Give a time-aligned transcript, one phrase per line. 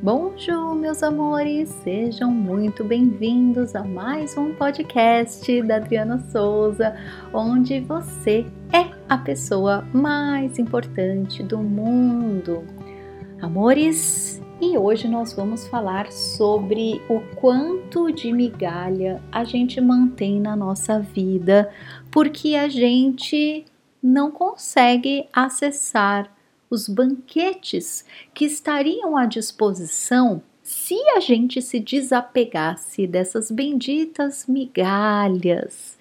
[0.00, 1.70] Bonjour, meus amores!
[1.82, 6.96] Sejam muito bem-vindos a mais um podcast da Adriana Souza,
[7.34, 12.62] onde você é a pessoa mais importante do mundo.
[13.42, 20.54] Amores, e hoje nós vamos falar sobre o quanto de migalha a gente mantém na
[20.54, 21.72] nossa vida,
[22.08, 23.64] porque a gente
[24.00, 26.37] não consegue acessar
[26.70, 35.96] os banquetes que estariam à disposição se a gente se desapegasse dessas benditas migalhas.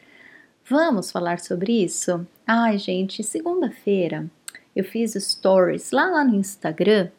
[0.69, 2.27] Vamos falar sobre isso?
[2.45, 4.29] Ai, gente, segunda-feira
[4.77, 7.09] eu fiz stories lá, lá no Instagram.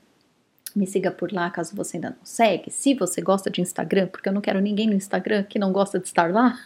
[0.76, 2.70] Me siga por lá caso você ainda não segue.
[2.70, 5.98] Se você gosta de Instagram, porque eu não quero ninguém no Instagram que não gosta
[5.98, 6.56] de estar lá.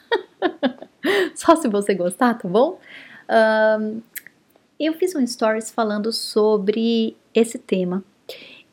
[1.34, 2.78] Só se você gostar, tá bom?
[3.80, 4.02] Um,
[4.86, 8.02] eu fiz um stories falando sobre esse tema.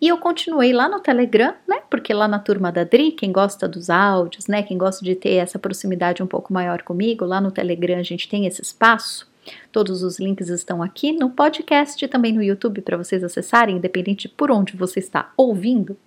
[0.01, 1.81] E eu continuei lá no Telegram, né?
[1.89, 4.63] Porque lá na turma da Dri, quem gosta dos áudios, né?
[4.63, 8.29] Quem gosta de ter essa proximidade um pouco maior comigo, lá no Telegram a gente
[8.29, 9.29] tem esse espaço.
[9.71, 14.29] Todos os links estão aqui no podcast e também no YouTube para vocês acessarem, independente
[14.29, 15.97] por onde você está ouvindo.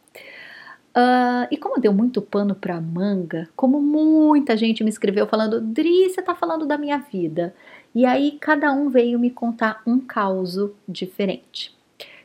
[0.94, 6.08] Uh, e como deu muito pano para manga, como muita gente me escreveu falando, Dri,
[6.08, 7.54] você tá falando da minha vida.
[7.94, 10.56] E aí cada um veio me contar um caos
[10.88, 11.74] diferente.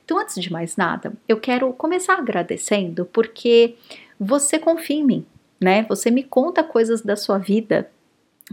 [0.04, 3.76] Então, antes de mais nada, eu quero começar agradecendo porque
[4.20, 5.26] você confia em mim,
[5.60, 5.84] né?
[5.90, 7.92] Você me conta coisas da sua vida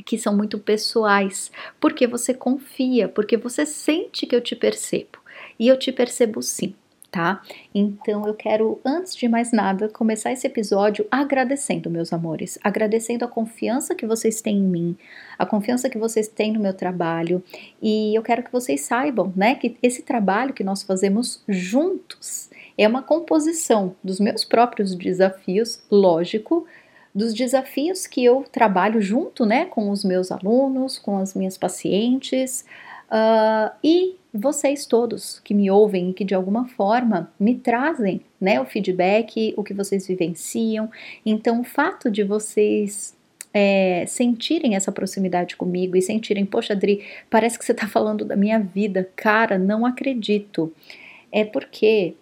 [0.05, 5.19] que são muito pessoais, porque você confia, porque você sente que eu te percebo.
[5.59, 6.75] E eu te percebo sim
[7.15, 7.41] tá?
[7.73, 13.29] Então eu quero, antes de mais nada, começar esse episódio agradecendo, meus amores, agradecendo a
[13.29, 14.97] confiança que vocês têm em mim,
[15.39, 17.41] a confiança que vocês têm no meu trabalho,
[17.81, 22.89] e eu quero que vocês saibam, né, que esse trabalho que nós fazemos juntos é
[22.89, 26.67] uma composição dos meus próprios desafios, lógico,
[27.15, 32.65] dos desafios que eu trabalho junto, né, com os meus alunos, com as minhas pacientes,
[33.15, 38.61] uh, e vocês todos que me ouvem e que de alguma forma me trazem né,
[38.61, 40.91] o feedback, o que vocês vivenciam.
[41.25, 43.15] Então, o fato de vocês
[43.55, 48.35] é, sentirem essa proximidade comigo e sentirem, poxa, Adri, parece que você está falando da
[48.35, 50.75] minha vida, cara, não acredito.
[51.31, 52.15] É porque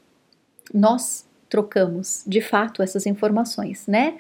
[0.73, 4.19] nós trocamos de fato essas informações, né?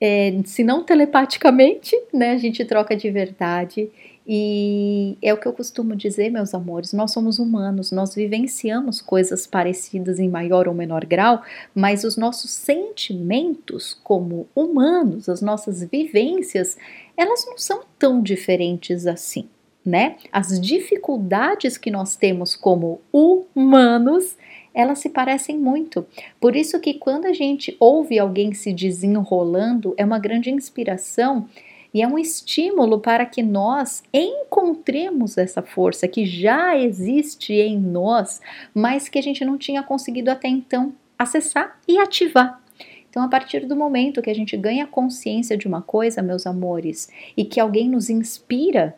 [0.00, 3.90] É, se não telepaticamente, né, a gente troca de verdade
[4.28, 9.46] e é o que eu costumo dizer, meus amores, nós somos humanos, nós vivenciamos coisas
[9.46, 11.42] parecidas em maior ou menor grau,
[11.72, 16.76] mas os nossos sentimentos como humanos, as nossas vivências,
[17.16, 19.48] elas não são tão diferentes assim,
[19.84, 20.16] né?
[20.32, 24.36] As dificuldades que nós temos como humanos,
[24.74, 26.04] elas se parecem muito.
[26.40, 31.48] Por isso que quando a gente ouve alguém se desenrolando, é uma grande inspiração
[31.96, 38.38] e é um estímulo para que nós encontremos essa força que já existe em nós,
[38.74, 42.62] mas que a gente não tinha conseguido até então acessar e ativar.
[43.08, 47.08] Então, a partir do momento que a gente ganha consciência de uma coisa, meus amores,
[47.34, 48.94] e que alguém nos inspira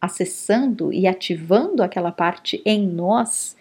[0.00, 3.56] acessando e ativando aquela parte em nós,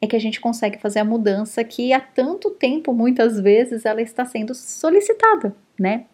[0.00, 4.02] é que a gente consegue fazer a mudança que há tanto tempo, muitas vezes, ela
[4.02, 6.06] está sendo solicitada, né?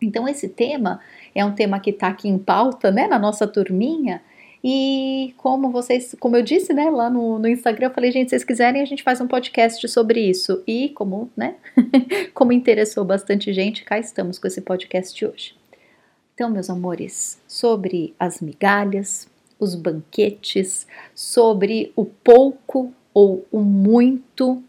[0.00, 1.00] Então, esse tema
[1.38, 4.20] é um tema que está aqui em pauta, né, na nossa turminha.
[4.62, 8.30] E como vocês, como eu disse, né, lá no, no Instagram, eu falei, gente, se
[8.30, 10.62] vocês quiserem, a gente faz um podcast sobre isso.
[10.66, 11.54] E como, né,
[12.34, 15.54] como interessou bastante gente, cá estamos com esse podcast hoje.
[16.34, 19.28] Então, meus amores, sobre as migalhas,
[19.60, 24.62] os banquetes, sobre o pouco ou o muito,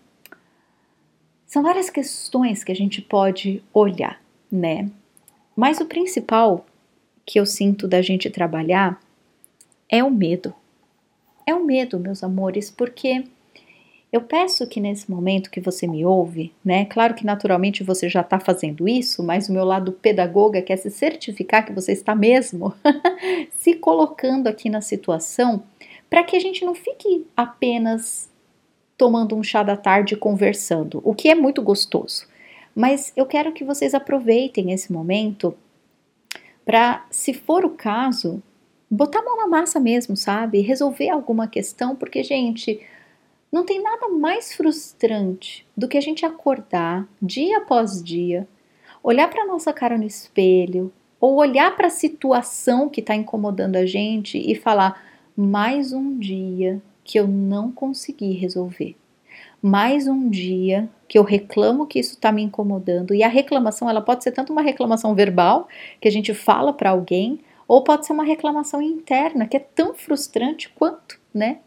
[1.48, 4.90] são várias questões que a gente pode olhar, né?
[5.60, 6.66] Mas o principal
[7.26, 8.98] que eu sinto da gente trabalhar
[9.90, 10.54] é o medo.
[11.46, 13.26] É o medo, meus amores, porque
[14.10, 16.86] eu peço que nesse momento que você me ouve, né?
[16.86, 20.90] Claro que naturalmente você já está fazendo isso, mas o meu lado pedagoga quer se
[20.90, 22.74] certificar que você está mesmo
[23.60, 25.62] se colocando aqui na situação
[26.10, 28.30] para que a gente não fique apenas
[28.98, 32.29] tomando um chá da tarde conversando, o que é muito gostoso.
[32.80, 35.54] Mas eu quero que vocês aproveitem esse momento
[36.64, 38.42] para, se for o caso,
[38.90, 40.62] botar a mão na massa mesmo, sabe?
[40.62, 42.80] Resolver alguma questão, porque, gente,
[43.52, 48.48] não tem nada mais frustrante do que a gente acordar dia após dia,
[49.04, 50.90] olhar para nossa cara no espelho,
[51.20, 55.04] ou olhar para a situação que está incomodando a gente e falar:
[55.36, 58.96] mais um dia que eu não consegui resolver
[59.62, 63.14] mais um dia que eu reclamo que isso está me incomodando.
[63.14, 65.68] E a reclamação, ela pode ser tanto uma reclamação verbal,
[66.00, 69.94] que a gente fala para alguém, ou pode ser uma reclamação interna, que é tão
[69.94, 71.60] frustrante quanto, né?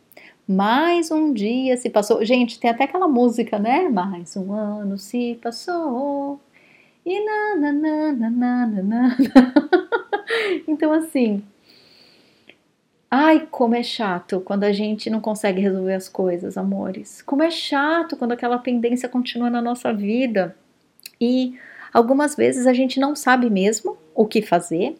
[0.46, 2.24] Mais um dia se passou.
[2.24, 3.88] Gente, tem até aquela música, né?
[3.88, 6.40] Mais um ano se passou.
[7.06, 9.16] E na na na na na na.
[10.66, 11.42] então assim,
[13.14, 17.20] Ai, como é chato quando a gente não consegue resolver as coisas, amores.
[17.20, 20.56] Como é chato quando aquela pendência continua na nossa vida.
[21.20, 21.54] E
[21.92, 24.96] algumas vezes a gente não sabe mesmo o que fazer.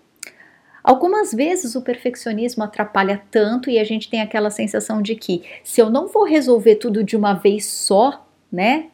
[0.85, 5.81] Algumas vezes o perfeccionismo atrapalha tanto e a gente tem aquela sensação de que se
[5.81, 8.89] eu não vou resolver tudo de uma vez só, né?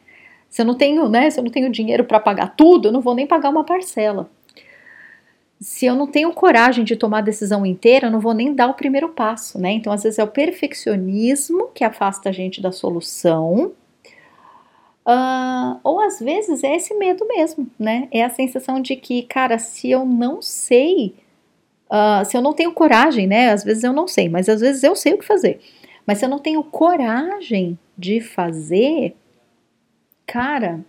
[0.49, 3.01] Se eu não tenho, né, se eu não tenho dinheiro para pagar tudo, eu não
[3.01, 4.29] vou nem pagar uma parcela
[5.59, 8.67] se eu não tenho coragem de tomar a decisão inteira, eu não vou nem dar
[8.67, 9.71] o primeiro passo, né?
[9.71, 13.73] Então, às vezes é o perfeccionismo que afasta a gente da solução,
[15.05, 18.07] uh, ou às vezes é esse medo mesmo, né?
[18.09, 21.13] É a sensação de que, cara, se eu não sei,
[21.91, 23.51] uh, se eu não tenho coragem, né?
[23.51, 25.59] Às vezes eu não sei, mas às vezes eu sei o que fazer.
[26.07, 29.13] Mas se eu não tenho coragem de fazer,
[30.25, 30.79] cara,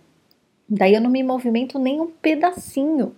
[0.67, 3.13] daí eu não me movimento nem um pedacinho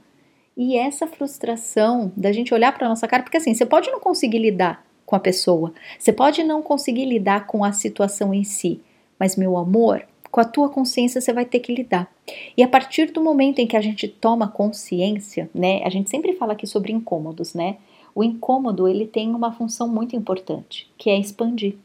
[0.56, 4.40] e essa frustração da gente olhar para nossa cara, porque assim, você pode não conseguir
[4.40, 8.80] lidar com a pessoa, você pode não conseguir lidar com a situação em si,
[9.20, 12.12] mas meu amor, com a tua consciência você vai ter que lidar.
[12.58, 15.84] E a partir do momento em que a gente toma consciência, né?
[15.84, 17.78] A gente sempre fala aqui sobre incômodos, né?
[18.16, 21.76] O incômodo, ele tem uma função muito importante, que é expandir.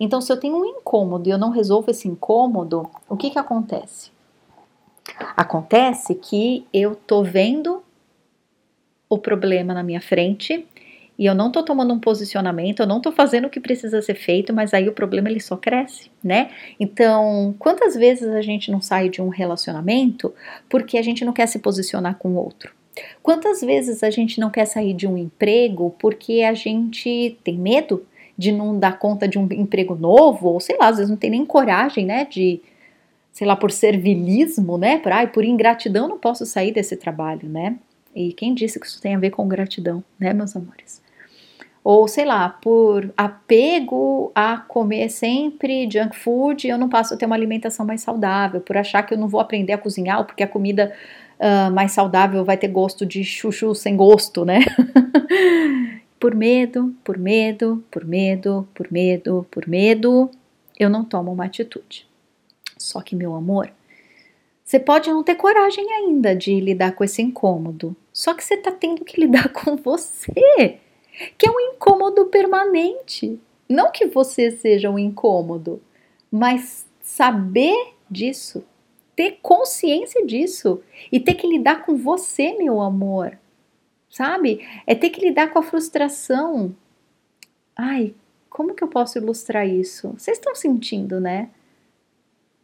[0.00, 3.38] Então, se eu tenho um incômodo e eu não resolvo esse incômodo, o que que
[3.38, 4.10] acontece?
[5.36, 7.82] Acontece que eu tô vendo
[9.08, 10.66] o problema na minha frente
[11.18, 14.14] e eu não tô tomando um posicionamento, eu não tô fazendo o que precisa ser
[14.14, 16.50] feito, mas aí o problema ele só cresce, né?
[16.78, 20.32] Então, quantas vezes a gente não sai de um relacionamento
[20.68, 22.72] porque a gente não quer se posicionar com o outro?
[23.20, 28.06] Quantas vezes a gente não quer sair de um emprego porque a gente tem medo
[28.36, 31.30] de não dar conta de um emprego novo, ou sei lá, às vezes não tem
[31.30, 32.60] nem coragem, né, de
[33.32, 34.98] sei lá, por servilismo, né?
[34.98, 37.76] Por, ai, por ingratidão não posso sair desse trabalho, né?
[38.14, 41.02] E quem disse que isso tem a ver com gratidão, né, meus amores?
[41.84, 47.24] Ou sei lá, por apego a comer sempre junk food, eu não passo a ter
[47.24, 50.48] uma alimentação mais saudável, por achar que eu não vou aprender a cozinhar, porque a
[50.48, 50.92] comida
[51.38, 54.60] uh, mais saudável vai ter gosto de chuchu sem gosto, né?
[56.20, 60.30] por medo, por medo, por medo, por medo, por medo,
[60.78, 62.06] eu não tomo uma atitude.
[62.76, 63.70] Só que, meu amor,
[64.68, 68.70] você pode não ter coragem ainda de lidar com esse incômodo, só que você está
[68.70, 70.78] tendo que lidar com você,
[71.38, 73.40] que é um incômodo permanente.
[73.66, 75.80] Não que você seja um incômodo,
[76.30, 78.62] mas saber disso,
[79.16, 83.38] ter consciência disso e ter que lidar com você, meu amor.
[84.10, 84.68] Sabe?
[84.86, 86.76] É ter que lidar com a frustração.
[87.74, 88.14] Ai,
[88.50, 90.12] como que eu posso ilustrar isso?
[90.18, 91.48] Vocês estão sentindo, né?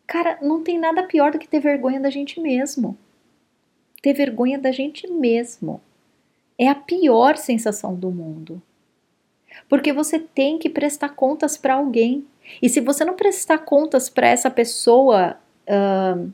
[0.07, 2.97] Cara, não tem nada pior do que ter vergonha da gente mesmo.
[4.03, 5.81] Ter vergonha da gente mesmo.
[6.59, 8.63] É a pior sensação do mundo.
[9.69, 12.27] Porque você tem que prestar contas para alguém.
[12.61, 16.33] E se você não prestar contas para essa pessoa, uh,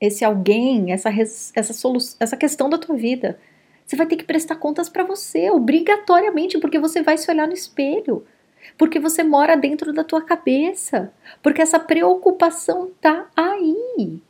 [0.00, 1.88] esse alguém, essa, essa,
[2.20, 3.38] essa questão da tua vida,
[3.86, 7.54] você vai ter que prestar contas para você, obrigatoriamente, porque você vai se olhar no
[7.54, 8.24] espelho
[8.76, 14.20] porque você mora dentro da tua cabeça, porque essa preocupação tá aí.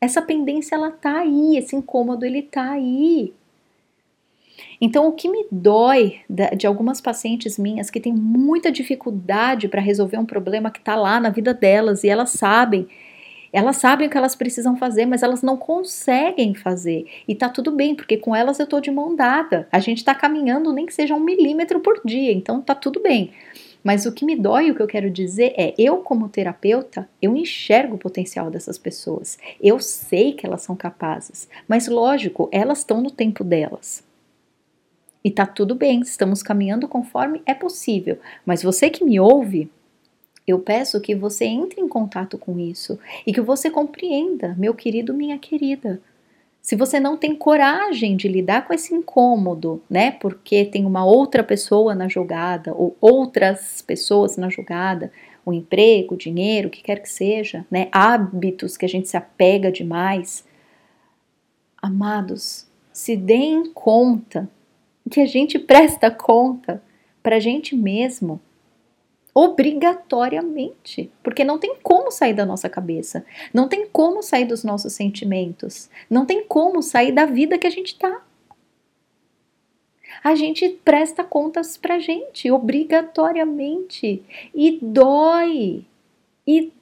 [0.00, 3.32] Essa pendência ela tá aí, esse incômodo ele tá aí.
[4.80, 6.20] Então, o que me dói
[6.56, 11.20] de algumas pacientes minhas que têm muita dificuldade para resolver um problema que está lá
[11.20, 12.88] na vida delas e elas sabem,
[13.52, 17.06] elas sabem o que elas precisam fazer, mas elas não conseguem fazer.
[17.28, 19.68] E tá tudo bem, porque com elas eu tô de mão dada.
[19.70, 23.30] A gente tá caminhando nem que seja um milímetro por dia, então tá tudo bem.
[23.82, 27.36] Mas o que me dói, o que eu quero dizer é, eu como terapeuta, eu
[27.36, 29.38] enxergo o potencial dessas pessoas.
[29.60, 34.04] Eu sei que elas são capazes, mas lógico, elas estão no tempo delas.
[35.24, 38.18] E tá tudo bem, estamos caminhando conforme é possível.
[38.44, 39.70] Mas você que me ouve,
[40.46, 45.14] eu peço que você entre em contato com isso e que você compreenda, meu querido,
[45.14, 46.00] minha querida.
[46.62, 50.12] Se você não tem coragem de lidar com esse incômodo, né?
[50.12, 55.10] Porque tem uma outra pessoa na jogada ou outras pessoas na jogada,
[55.44, 57.88] o emprego, o dinheiro, o que quer que seja, né?
[57.90, 60.44] Hábitos que a gente se apega demais.
[61.82, 64.48] Amados, se deem conta
[65.10, 66.80] que a gente presta conta
[67.24, 68.40] para a gente mesmo
[69.34, 71.10] Obrigatoriamente.
[71.22, 73.24] Porque não tem como sair da nossa cabeça.
[73.52, 75.88] Não tem como sair dos nossos sentimentos.
[76.10, 78.22] Não tem como sair da vida que a gente tá.
[80.22, 84.22] A gente presta contas pra gente, obrigatoriamente.
[84.54, 85.84] E dói.
[86.46, 86.72] E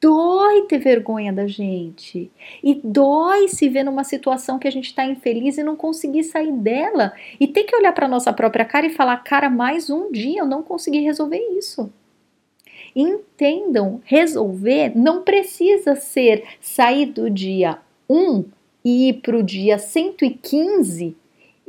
[0.00, 2.30] dói ter vergonha da gente.
[2.62, 6.52] E dói se ver numa situação que a gente está infeliz e não conseguir sair
[6.52, 7.12] dela.
[7.38, 10.46] E ter que olhar para nossa própria cara e falar: cara, mais um dia eu
[10.46, 11.92] não consegui resolver isso.
[12.96, 17.78] Entendam, resolver não precisa ser sair do dia
[18.08, 18.44] 1
[18.84, 21.16] e ir para o dia 115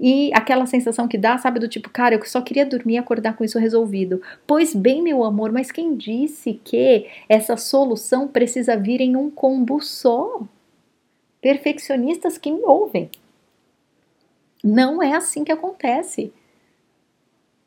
[0.03, 3.35] e aquela sensação que dá, sabe, do tipo, cara, eu só queria dormir e acordar
[3.35, 4.19] com isso resolvido.
[4.47, 9.79] Pois bem, meu amor, mas quem disse que essa solução precisa vir em um combo
[9.79, 10.41] só?
[11.39, 13.11] Perfeccionistas que me ouvem.
[14.63, 16.33] Não é assim que acontece.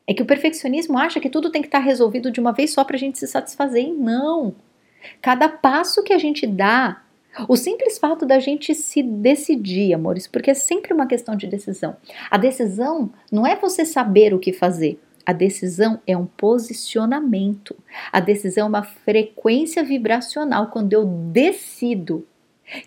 [0.05, 2.83] É que o perfeccionismo acha que tudo tem que estar resolvido de uma vez só
[2.83, 3.85] para a gente se satisfazer.
[3.85, 4.57] E não!
[5.23, 7.04] Cada passo que a gente dá
[7.49, 11.97] o simples fato da gente se decidir, amores, porque é sempre uma questão de decisão.
[12.31, 15.01] A decisão não é você saber o que fazer.
[15.27, 17.75] A decisão é um posicionamento.
[18.13, 20.69] A decisão é uma frequência vibracional.
[20.69, 22.27] Quando eu decido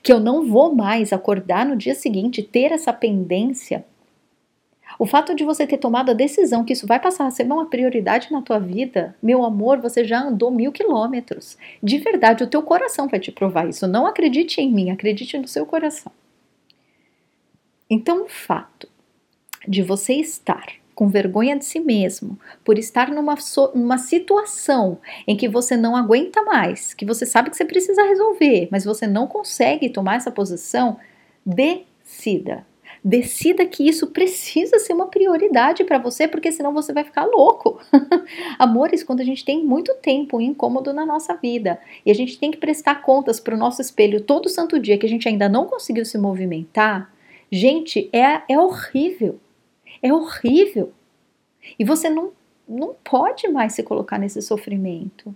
[0.02, 3.86] que eu não vou mais acordar no dia seguinte, ter essa pendência
[5.00, 7.70] o fato de você ter tomado a decisão que isso vai passar a ser uma
[7.70, 11.58] prioridade na tua vida, meu amor, você já andou mil quilômetros.
[11.82, 13.88] De verdade, o teu coração vai te provar isso.
[13.88, 16.12] Não acredite em mim, acredite no seu coração.
[17.90, 18.90] Então, o fato
[19.68, 23.36] de você estar com vergonha de si mesmo, por estar numa,
[23.76, 28.68] numa situação em que você não aguenta mais, que você sabe que você precisa resolver,
[28.72, 30.98] mas você não consegue tomar essa posição,
[31.46, 32.66] decida
[33.08, 37.80] Decida que isso precisa ser uma prioridade para você, porque senão você vai ficar louco.
[38.60, 42.52] Amores, quando a gente tem muito tempo incômodo na nossa vida e a gente tem
[42.52, 45.68] que prestar contas para o nosso espelho todo santo dia que a gente ainda não
[45.68, 47.10] conseguiu se movimentar,
[47.50, 49.40] gente, é, é horrível.
[50.04, 50.92] É horrível.
[51.80, 52.34] E você não,
[52.68, 55.34] não pode mais se colocar nesse sofrimento.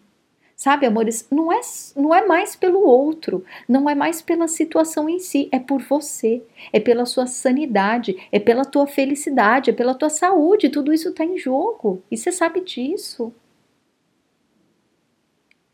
[0.61, 1.59] Sabe, amores, não é,
[1.95, 6.43] não é mais pelo outro, não é mais pela situação em si, é por você,
[6.71, 11.25] é pela sua sanidade, é pela tua felicidade, é pela tua saúde, tudo isso está
[11.25, 13.33] em jogo e você sabe disso.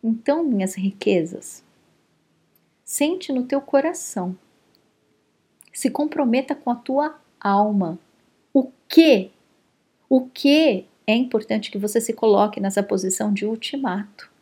[0.02, 1.66] Então, minhas riquezas,
[2.86, 4.38] sente no teu coração,
[5.74, 8.00] se comprometa com a tua alma.
[8.54, 9.32] O que?
[10.08, 14.37] O que é importante que você se coloque nessa posição de ultimato?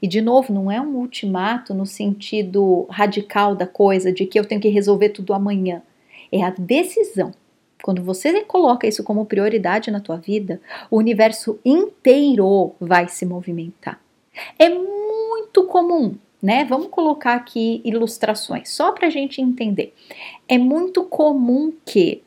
[0.00, 4.44] E de novo, não é um ultimato no sentido radical da coisa, de que eu
[4.44, 5.82] tenho que resolver tudo amanhã.
[6.32, 7.32] É a decisão.
[7.82, 10.60] Quando você coloca isso como prioridade na tua vida,
[10.90, 14.00] o universo inteiro vai se movimentar.
[14.58, 16.64] É muito comum, né?
[16.64, 19.94] Vamos colocar aqui ilustrações, só para a gente entender.
[20.48, 22.23] É muito comum que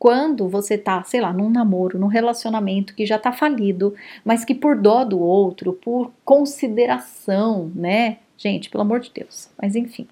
[0.00, 4.54] quando você tá, sei lá, num namoro, num relacionamento que já tá falido, mas que
[4.54, 8.16] por dó do outro, por consideração, né?
[8.34, 9.50] Gente, pelo amor de Deus.
[9.60, 10.08] Mas enfim,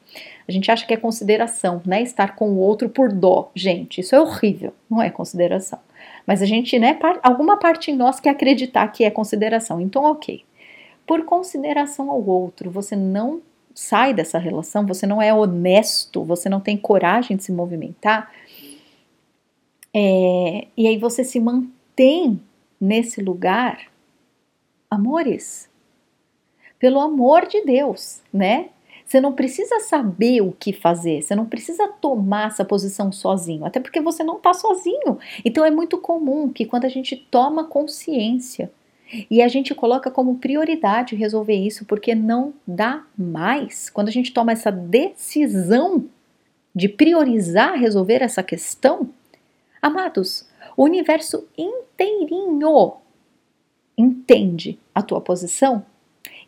[0.46, 2.02] a gente acha que é consideração, né?
[2.02, 3.50] Estar com o outro por dó.
[3.54, 5.78] Gente, isso é horrível, não é consideração.
[6.26, 9.80] Mas a gente, né, alguma parte em nós quer acreditar que é consideração.
[9.80, 10.44] Então, ok.
[11.06, 13.40] Por consideração ao outro, você não
[13.74, 18.30] sai dessa relação, você não é honesto, você não tem coragem de se movimentar,
[19.94, 22.40] é, e aí você se mantém
[22.80, 23.90] nesse lugar,
[24.90, 25.68] amores,
[26.78, 28.70] pelo amor de Deus, né?
[29.04, 33.80] Você não precisa saber o que fazer, você não precisa tomar essa posição sozinho, até
[33.80, 35.18] porque você não está sozinho.
[35.42, 38.70] Então é muito comum que quando a gente toma consciência
[39.30, 44.30] e a gente coloca como prioridade resolver isso, porque não dá mais, quando a gente
[44.30, 46.04] toma essa decisão
[46.74, 49.08] de priorizar resolver essa questão,
[49.80, 52.94] Amados, o universo inteirinho
[53.96, 55.84] entende a tua posição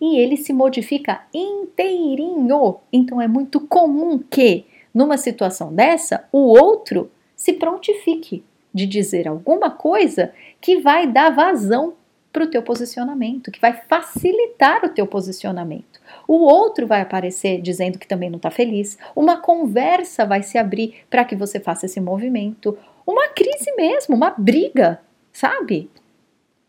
[0.01, 2.77] e ele se modifica inteirinho.
[2.93, 9.71] Então é muito comum que, numa situação dessa, o outro se prontifique de dizer alguma
[9.71, 11.95] coisa que vai dar vazão
[12.33, 16.01] para o teu posicionamento, que vai facilitar o teu posicionamento.
[16.29, 20.95] O outro vai aparecer dizendo que também não está feliz, uma conversa vai se abrir
[21.11, 22.79] para que você faça esse movimento,
[23.11, 25.01] uma crise mesmo, uma briga,
[25.33, 25.91] sabe?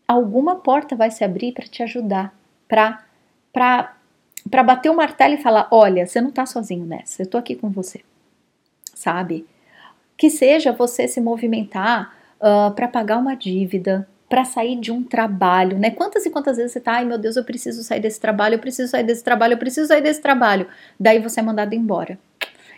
[0.06, 2.34] Alguma porta vai se abrir para te ajudar,
[2.68, 3.04] para
[3.52, 3.96] para
[4.50, 7.54] para bater o martelo e falar, olha, você não está sozinho nessa, eu estou aqui
[7.54, 8.00] com você,
[8.92, 9.46] sabe?
[10.16, 15.78] Que seja você se movimentar uh, para pagar uma dívida, para sair de um trabalho,
[15.78, 15.90] né?
[15.90, 18.58] Quantas e quantas vezes você tá, ai meu Deus, eu preciso sair desse trabalho, eu
[18.58, 20.66] preciso sair desse trabalho, eu preciso sair desse trabalho.
[20.98, 22.18] Daí você é mandado embora.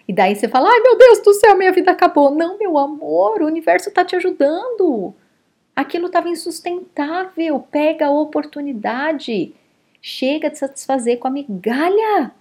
[0.06, 2.30] E daí você fala, ai meu Deus do céu, minha vida acabou.
[2.30, 5.14] Não, meu amor, o universo tá te ajudando.
[5.74, 7.60] Aquilo estava insustentável.
[7.70, 9.54] Pega a oportunidade.
[10.00, 12.32] Chega de satisfazer com a migalha.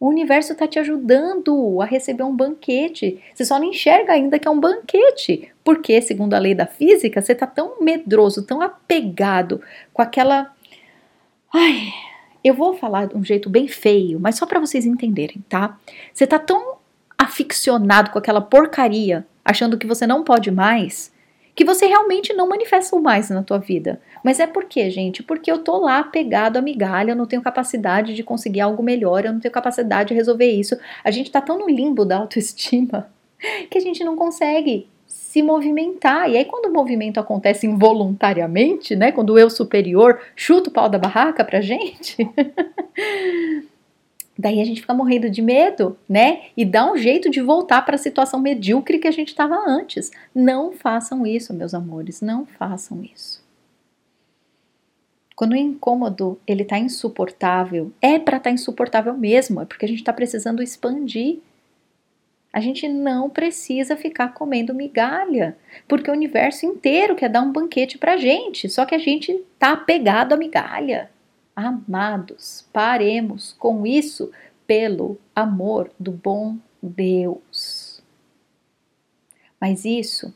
[0.00, 3.22] O universo está te ajudando a receber um banquete.
[3.34, 5.52] Você só não enxerga ainda que é um banquete.
[5.62, 9.60] Porque, segundo a lei da física, você está tão medroso, tão apegado
[9.92, 10.52] com aquela.
[11.52, 11.92] Ai,
[12.42, 15.78] eu vou falar de um jeito bem feio, mas só para vocês entenderem, tá?
[16.12, 16.79] Você está tão
[17.42, 21.12] aficionado com aquela porcaria, achando que você não pode mais,
[21.54, 24.00] que você realmente não manifesta o mais na tua vida.
[24.24, 25.22] Mas é por quê, gente?
[25.22, 29.24] Porque eu tô lá pegado a migalha, eu não tenho capacidade de conseguir algo melhor,
[29.24, 30.76] eu não tenho capacidade de resolver isso.
[31.04, 33.10] A gente tá tão no limbo da autoestima
[33.70, 36.30] que a gente não consegue se movimentar.
[36.30, 39.12] E aí, quando o movimento acontece involuntariamente, né?
[39.12, 42.16] Quando o eu superior chuta o pau da barraca pra gente,
[44.40, 46.44] Daí a gente fica morrendo de medo, né?
[46.56, 50.10] E dá um jeito de voltar para a situação medíocre que a gente estava antes.
[50.34, 53.44] Não façam isso, meus amores, não façam isso.
[55.36, 59.88] Quando o incômodo ele tá insuportável, é para estar tá insuportável mesmo, é porque a
[59.88, 61.40] gente está precisando expandir.
[62.50, 65.54] A gente não precisa ficar comendo migalha,
[65.86, 69.72] porque o universo inteiro quer dar um banquete para gente, só que a gente tá
[69.72, 71.10] apegado à migalha.
[71.60, 74.30] Amados, paremos com isso
[74.66, 78.02] pelo amor do bom Deus.
[79.60, 80.34] Mas isso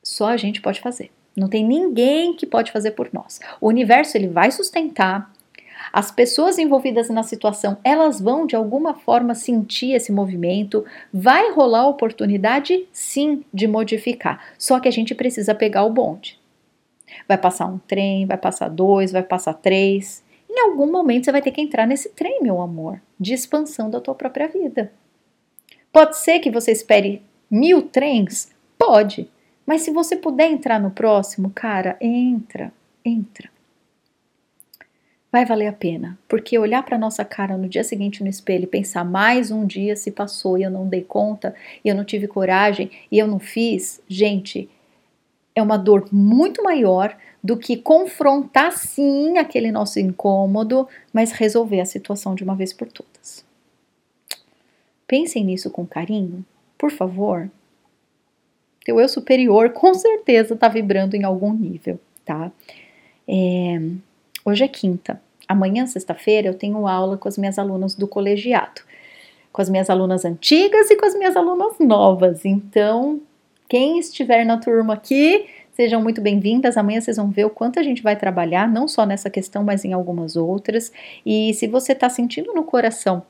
[0.00, 1.10] só a gente pode fazer.
[1.36, 3.40] Não tem ninguém que pode fazer por nós.
[3.60, 5.32] O universo ele vai sustentar.
[5.92, 11.88] As pessoas envolvidas na situação, elas vão de alguma forma sentir esse movimento, vai rolar
[11.88, 14.40] oportunidade sim de modificar.
[14.56, 16.38] Só que a gente precisa pegar o bonde.
[17.26, 20.22] Vai passar um trem, vai passar dois, vai passar três,
[20.62, 24.00] em algum momento você vai ter que entrar nesse trem, meu amor, de expansão da
[24.00, 24.92] tua própria vida.
[25.92, 28.50] Pode ser que você espere mil trens?
[28.78, 29.28] Pode.
[29.66, 32.72] Mas se você puder entrar no próximo, cara, entra,
[33.04, 33.50] entra.
[35.30, 38.66] Vai valer a pena, porque olhar para nossa cara no dia seguinte no espelho e
[38.66, 42.28] pensar mais um dia se passou e eu não dei conta, e eu não tive
[42.28, 44.68] coragem e eu não fiz, gente,
[45.54, 51.84] é uma dor muito maior do que confrontar sim aquele nosso incômodo, mas resolver a
[51.84, 53.44] situação de uma vez por todas.
[55.06, 56.44] Pensem nisso com carinho,
[56.78, 57.50] por favor.
[58.84, 62.50] Teu eu superior com certeza está vibrando em algum nível, tá?
[63.26, 63.80] É,
[64.44, 65.20] hoje é quinta.
[65.48, 68.80] Amanhã, sexta-feira, eu tenho aula com as minhas alunas do colegiado,
[69.52, 72.44] com as minhas alunas antigas e com as minhas alunas novas.
[72.44, 73.20] Então,
[73.72, 76.76] quem estiver na turma aqui, Sejam muito bem-vindas.
[76.76, 79.86] Amanhã vocês vão ver o quanto a gente vai trabalhar, não só nessa questão, mas
[79.86, 80.92] em algumas outras.
[81.24, 83.24] E se você está sentindo no coração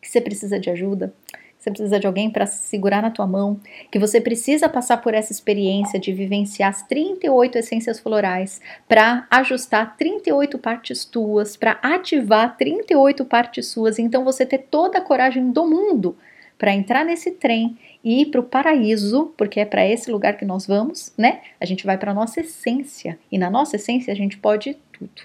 [0.00, 1.12] que você precisa de ajuda,
[1.58, 3.58] você precisa de alguém para segurar na tua mão,
[3.90, 9.96] que você precisa passar por essa experiência de vivenciar as 38 essências florais para ajustar
[9.96, 15.66] 38 partes tuas, para ativar 38 partes suas, então você ter toda a coragem do
[15.66, 16.16] mundo
[16.62, 20.44] para entrar nesse trem e ir para o paraíso, porque é para esse lugar que
[20.44, 21.40] nós vamos, né?
[21.60, 25.22] A gente vai para a nossa essência e na nossa essência a gente pode tudo.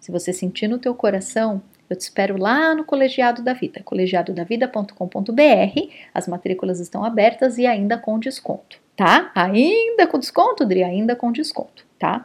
[0.00, 5.90] Se você sentir no teu coração, eu te espero lá no Colegiado da Vida, colegiadodavida.com.br.
[6.12, 9.30] As matrículas estão abertas e ainda com desconto, tá?
[9.32, 12.24] Ainda com desconto, Dri, ainda com desconto, tá?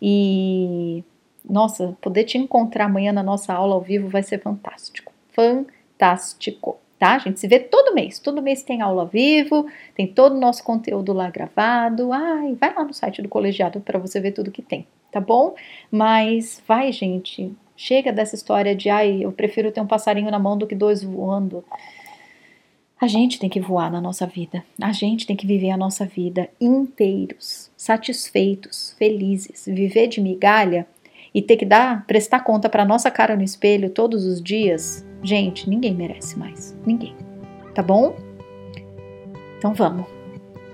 [0.00, 1.04] E
[1.44, 5.12] nossa, poder te encontrar amanhã na nossa aula ao vivo vai ser fantástico.
[5.34, 7.14] Fantástico tá?
[7.14, 8.18] A gente se vê todo mês.
[8.18, 12.12] Todo mês tem aula vivo, tem todo o nosso conteúdo lá gravado.
[12.12, 15.54] Ai, vai lá no site do colegiado para você ver tudo que tem, tá bom?
[15.90, 17.52] Mas vai, gente.
[17.74, 21.02] Chega dessa história de ai, eu prefiro ter um passarinho na mão do que dois
[21.02, 21.64] voando.
[23.00, 24.62] A gente tem que voar na nossa vida.
[24.78, 29.64] A gente tem que viver a nossa vida inteiros, satisfeitos, felizes.
[29.66, 30.86] Viver de migalha
[31.34, 35.68] e ter que dar, prestar conta para nossa cara no espelho todos os dias, Gente,
[35.68, 36.76] ninguém merece mais.
[36.86, 37.14] Ninguém.
[37.74, 38.16] Tá bom?
[39.58, 40.06] Então vamos.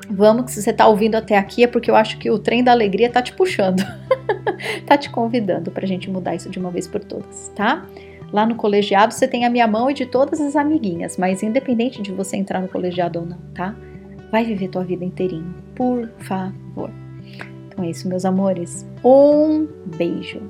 [0.09, 2.63] Vamos, que se você tá ouvindo até aqui é porque eu acho que o trem
[2.63, 3.83] da alegria tá te puxando.
[4.87, 7.85] tá te convidando pra gente mudar isso de uma vez por todas, tá?
[8.33, 12.03] Lá no colegiado você tem a minha mão e de todas as amiguinhas, mas independente
[12.03, 13.75] de você entrar no colegiado ou não, tá?
[14.31, 16.91] Vai viver tua vida inteirinho, por favor.
[17.67, 18.87] Então é isso, meus amores.
[19.05, 20.41] Um beijo.